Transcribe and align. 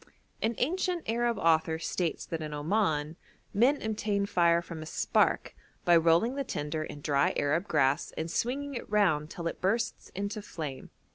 An 0.41 0.55
ancient 0.57 1.07
Arab 1.07 1.37
author 1.37 1.77
states 1.77 2.25
that 2.25 2.41
in 2.41 2.55
Oman 2.55 3.17
'men 3.53 3.83
obtain 3.83 4.25
fire 4.25 4.59
from 4.59 4.81
a 4.81 4.85
spark, 4.87 5.55
by 5.85 5.95
rolling 5.95 6.33
the 6.33 6.43
tinder 6.43 6.81
in 6.83 7.01
dry 7.01 7.33
Arab 7.37 7.67
grass 7.67 8.11
and 8.17 8.31
swinging 8.31 8.73
it 8.73 8.89
round 8.89 9.29
till 9.29 9.45
it 9.45 9.61
bursts 9.61 10.09
into 10.15 10.41
flame.' 10.41 10.89